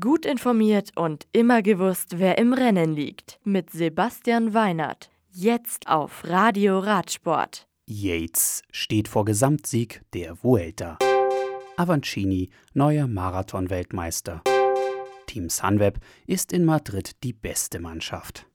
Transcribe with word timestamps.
Gut 0.00 0.24
informiert 0.24 0.92
und 0.96 1.26
immer 1.32 1.60
gewusst, 1.60 2.18
wer 2.18 2.38
im 2.38 2.54
Rennen 2.54 2.94
liegt. 2.94 3.38
Mit 3.44 3.68
Sebastian 3.68 4.54
Weinert. 4.54 5.10
Jetzt 5.30 5.88
auf 5.88 6.24
Radio 6.24 6.78
Radsport. 6.78 7.68
Yates 7.84 8.62
steht 8.70 9.08
vor 9.08 9.26
Gesamtsieg 9.26 10.00
der 10.14 10.42
Vuelta. 10.42 10.96
Avancini, 11.76 12.48
neuer 12.72 13.06
Marathon-Weltmeister. 13.06 14.42
Team 15.26 15.50
Sunweb 15.50 15.98
ist 16.26 16.54
in 16.54 16.64
Madrid 16.64 17.22
die 17.22 17.34
beste 17.34 17.78
Mannschaft. 17.78 18.46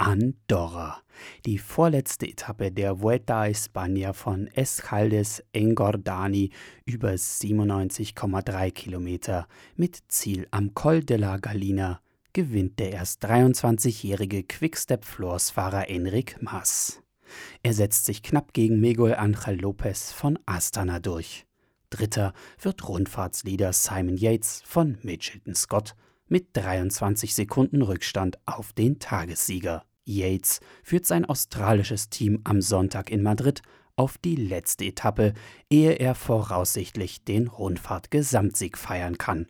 Andorra. 0.00 1.02
Die 1.44 1.58
vorletzte 1.58 2.26
Etappe 2.26 2.72
der 2.72 3.02
Vuelta 3.02 3.42
a 3.42 3.48
España 3.48 4.14
von 4.14 4.46
Escaldes 4.46 5.44
Engordani 5.52 6.50
über 6.86 7.10
97,3 7.10 8.70
Kilometer 8.70 9.46
mit 9.76 9.98
Ziel 10.08 10.48
am 10.52 10.72
Col 10.72 11.04
de 11.04 11.18
la 11.18 11.36
Galina 11.36 12.00
gewinnt 12.32 12.78
der 12.78 12.92
erst 12.92 13.22
23-jährige 13.26 14.44
Quickstep-Floors-Fahrer 14.44 15.90
Enric 15.90 16.40
Mas. 16.40 17.02
Er 17.62 17.74
setzt 17.74 18.06
sich 18.06 18.22
knapp 18.22 18.54
gegen 18.54 18.80
Miguel 18.80 19.14
Angel 19.14 19.60
Lopez 19.60 20.12
von 20.12 20.38
Astana 20.46 20.98
durch. 20.98 21.44
Dritter 21.90 22.32
wird 22.58 22.88
Rundfahrtsleader 22.88 23.74
Simon 23.74 24.16
Yates 24.16 24.62
von 24.64 24.96
Mitchelton 25.02 25.54
Scott 25.54 25.94
mit 26.26 26.56
23 26.56 27.34
Sekunden 27.34 27.82
Rückstand 27.82 28.38
auf 28.46 28.72
den 28.72 28.98
Tagessieger. 28.98 29.84
Yates 30.18 30.60
führt 30.82 31.06
sein 31.06 31.24
australisches 31.24 32.10
Team 32.10 32.40
am 32.44 32.60
Sonntag 32.60 33.10
in 33.10 33.22
Madrid 33.22 33.62
auf 33.96 34.18
die 34.18 34.36
letzte 34.36 34.86
Etappe, 34.86 35.34
ehe 35.68 35.92
er 35.92 36.14
voraussichtlich 36.14 37.24
den 37.24 37.48
Rundfahrt-Gesamtsieg 37.48 38.78
feiern 38.78 39.18
kann. 39.18 39.46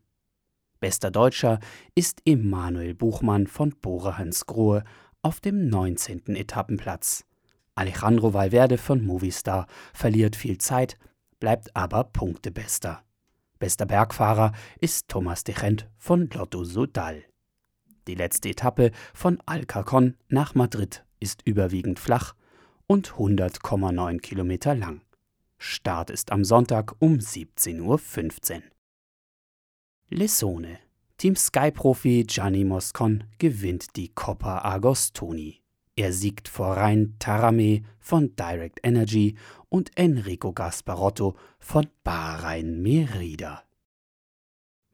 Bester 0.80 1.10
Deutscher 1.10 1.60
ist 1.94 2.22
Emanuel 2.24 2.94
Buchmann 2.94 3.46
von 3.46 3.74
Bora 3.80 4.18
Hansgrohe 4.18 4.82
auf 5.22 5.40
dem 5.40 5.68
19. 5.68 6.34
Etappenplatz. 6.34 7.24
Alejandro 7.74 8.34
Valverde 8.34 8.78
von 8.78 9.04
Movistar 9.04 9.66
verliert 9.92 10.36
viel 10.36 10.58
Zeit, 10.58 10.98
bleibt 11.38 11.76
aber 11.76 12.04
Punktebester. 12.04 13.02
Bester 13.58 13.86
Bergfahrer 13.86 14.52
ist 14.80 15.08
Thomas 15.08 15.44
de 15.44 15.54
Gent 15.54 15.88
von 15.96 16.28
Lotto 16.30 16.64
Sodal. 16.64 17.24
Die 18.06 18.14
letzte 18.14 18.50
Etappe 18.50 18.90
von 19.14 19.38
Alcacon 19.46 20.16
nach 20.28 20.54
Madrid 20.54 21.04
ist 21.20 21.42
überwiegend 21.44 21.98
flach 21.98 22.34
und 22.86 23.12
100,9 23.12 24.18
Kilometer 24.20 24.74
lang. 24.74 25.02
Start 25.58 26.10
ist 26.10 26.32
am 26.32 26.44
Sonntag 26.44 26.94
um 27.00 27.18
17.15 27.18 27.82
Uhr. 27.82 28.62
Lessone. 30.08 30.78
Team 31.18 31.36
Sky-Profi 31.36 32.24
Gianni 32.26 32.64
Moscon 32.64 33.24
gewinnt 33.38 33.94
die 33.96 34.08
Coppa 34.08 34.64
Agostoni. 34.64 35.60
Er 35.94 36.14
siegt 36.14 36.48
vor 36.48 36.78
Rhein 36.78 37.16
Tarame 37.18 37.82
von 37.98 38.34
Direct 38.36 38.80
Energy 38.82 39.36
und 39.68 39.90
Enrico 39.96 40.54
Gasparotto 40.54 41.36
von 41.58 41.88
Bahrain 42.02 42.80
Merida. 42.80 43.62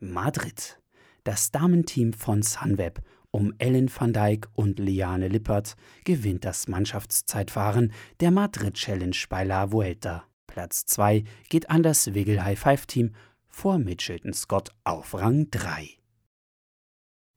Madrid. 0.00 0.80
Das 1.26 1.50
Damenteam 1.50 2.12
von 2.12 2.42
Sunweb 2.42 3.02
um 3.32 3.52
Ellen 3.58 3.90
van 3.92 4.12
Dijk 4.12 4.48
und 4.54 4.78
Liane 4.78 5.26
Lippert 5.26 5.74
gewinnt 6.04 6.44
das 6.44 6.68
Mannschaftszeitfahren 6.68 7.92
der 8.20 8.30
Madrid 8.30 8.74
Challenge 8.74 9.16
bei 9.28 9.42
La 9.42 9.72
Vuelta. 9.72 10.22
Platz 10.46 10.86
2 10.86 11.24
geht 11.48 11.68
an 11.68 11.82
das 11.82 12.14
Wiggle 12.14 12.44
High 12.44 12.56
Five 12.56 12.86
Team 12.86 13.10
vor 13.48 13.80
Mitchelton 13.80 14.34
Scott 14.34 14.70
auf 14.84 15.14
Rang 15.14 15.50
3. 15.50 15.88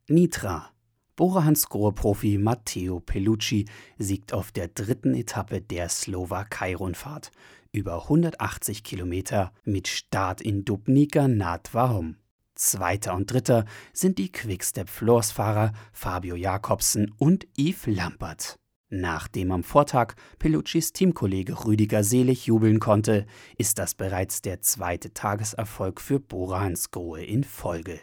Nitra. 0.07 0.69
Bora 1.15 1.43
Hansgrohe-Profi 1.45 2.37
Matteo 2.37 2.99
Pellucci 2.99 3.65
siegt 3.97 4.33
auf 4.33 4.51
der 4.51 4.67
dritten 4.67 5.15
Etappe 5.15 5.61
der 5.61 5.89
Slowakei-Rundfahrt 5.89 7.31
über 7.71 8.03
180 8.03 8.83
Kilometer 8.83 9.51
mit 9.63 9.87
Start 9.87 10.41
in 10.41 10.63
Dubnica 10.63 11.27
nad 11.27 11.73
Wahom. 11.73 12.17
Zweiter 12.59 13.15
und 13.15 13.31
Dritter 13.31 13.63
sind 13.93 14.17
die 14.17 14.33
Quickstep-Floors-Fahrer 14.33 15.71
Fabio 15.93 16.35
Jakobsen 16.35 17.09
und 17.17 17.47
Yves 17.57 17.85
Lampert. 17.85 18.59
Nachdem 18.89 19.53
am 19.53 19.63
Vortag 19.63 20.15
Peluccis 20.39 20.91
Teamkollege 20.91 21.63
Rüdiger 21.63 22.03
Selig 22.03 22.47
jubeln 22.47 22.81
konnte, 22.81 23.25
ist 23.57 23.79
das 23.79 23.95
bereits 23.95 24.41
der 24.41 24.59
zweite 24.59 25.13
Tageserfolg 25.13 26.01
für 26.01 26.19
Bora 26.19 26.59
Hansgrohe 26.59 27.23
in 27.23 27.45
Folge. 27.45 28.01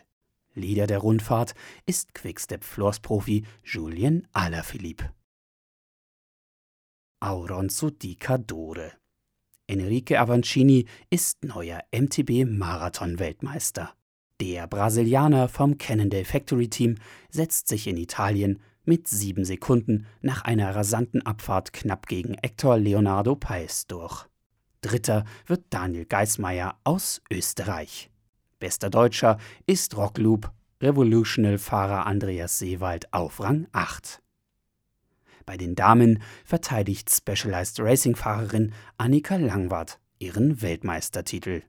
Leader 0.55 0.87
der 0.87 1.01
Rundfahrt 1.01 1.55
ist 1.85 2.15
Quickstep-Floors-Profi 2.15 3.45
Julien 3.63 4.27
Alaphilippe. 4.33 5.13
Auronzo 7.21 7.91
di 7.91 8.17
Cadore 8.17 8.93
Enrique 9.67 10.17
Avancini 10.17 10.87
ist 11.11 11.45
neuer 11.45 11.83
MTB-Marathon-Weltmeister. 11.93 13.95
Der 14.41 14.67
Brasilianer 14.67 15.49
vom 15.49 15.79
Cannondale 15.79 16.27
Factory 16.27 16.69
Team 16.69 16.97
setzt 17.31 17.69
sich 17.69 17.87
in 17.87 17.97
Italien 17.97 18.61
mit 18.85 19.09
sieben 19.09 19.47
Sekunden 19.47 20.07
nach 20.21 20.43
einer 20.43 20.75
rasanten 20.77 21.25
Abfahrt 21.25 21.73
knapp 21.73 22.07
gegen 22.07 22.37
Hector 22.43 22.77
Leonardo 22.77 23.35
Paes 23.35 23.87
durch. 23.87 24.27
Dritter 24.83 25.25
wird 25.47 25.65
Daniel 25.71 26.05
Geismeier 26.05 26.79
aus 26.85 27.23
Österreich. 27.31 28.11
Bester 28.59 28.91
Deutscher 28.91 29.39
ist 29.67 29.97
Rockloop 29.97 30.53
Revolutional-Fahrer 30.83 32.07
Andreas 32.07 32.59
Seewald 32.59 33.13
auf 33.15 33.41
Rang 33.41 33.67
8. 33.73 34.23
Bei 35.47 35.57
den 35.57 35.75
Damen 35.75 36.23
verteidigt 36.45 37.11
Specialized 37.11 37.81
Racing-Fahrerin 37.81 38.75
Annika 38.99 39.37
Langwart 39.37 39.99
ihren 40.19 40.61
Weltmeistertitel. 40.61 41.63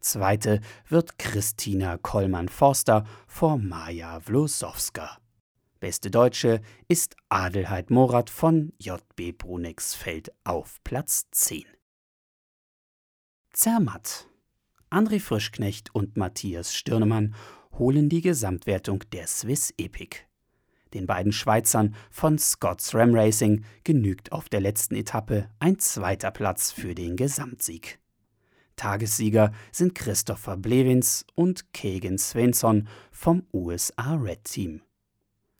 Zweite 0.00 0.60
wird 0.88 1.18
Christina 1.18 1.98
Kollmann-Forster 1.98 3.04
vor 3.26 3.58
Maja 3.58 4.20
Wlosowska. 4.26 5.18
Beste 5.78 6.10
Deutsche 6.10 6.60
ist 6.88 7.16
Adelheid 7.28 7.90
Morat 7.90 8.28
von 8.28 8.72
JB 8.78 9.36
Brunexfeld 9.38 10.32
auf 10.44 10.82
Platz 10.84 11.26
10. 11.30 11.64
Zermatt. 13.52 14.26
André 14.90 15.20
Frischknecht 15.20 15.94
und 15.94 16.16
Matthias 16.16 16.74
Stirnemann 16.74 17.34
holen 17.78 18.08
die 18.08 18.20
Gesamtwertung 18.20 19.04
der 19.12 19.26
Swiss 19.26 19.72
Epic. 19.78 20.18
Den 20.94 21.06
beiden 21.06 21.32
Schweizern 21.32 21.94
von 22.10 22.38
Scott's 22.38 22.94
Ram 22.94 23.14
Racing 23.14 23.64
genügt 23.84 24.32
auf 24.32 24.48
der 24.48 24.60
letzten 24.60 24.96
Etappe 24.96 25.48
ein 25.60 25.78
zweiter 25.78 26.30
Platz 26.30 26.72
für 26.72 26.94
den 26.94 27.16
Gesamtsieg. 27.16 28.00
Tagessieger 28.80 29.52
sind 29.72 29.94
Christopher 29.94 30.56
Blevins 30.56 31.26
und 31.34 31.74
Kegan 31.74 32.16
Svensson 32.16 32.88
vom 33.12 33.42
USA 33.52 34.14
Red 34.14 34.44
Team. 34.44 34.80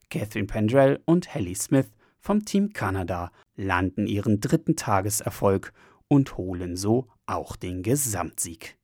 Catherine 0.09 0.47
Pendrell 0.47 1.03
und 1.05 1.35
Hallie 1.35 1.55
Smith 1.55 1.89
vom 2.19 2.47
Team 2.47 2.73
Kanada 2.73 3.31
landen 3.57 4.07
ihren 4.07 4.41
dritten 4.41 4.75
Tageserfolg 4.75 5.75
und 6.09 6.39
holen 6.39 6.79
so 6.79 7.09
auch 7.27 7.57
den 7.57 7.83
Gesamtsieg. 7.83 8.79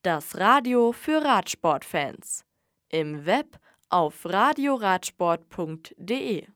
Das 0.00 0.38
Radio 0.38 0.92
für 0.92 1.22
Radsportfans. 1.22 2.46
Im 2.88 3.26
Web 3.26 3.58
auf 3.90 4.24
radioradsport.de 4.24 6.46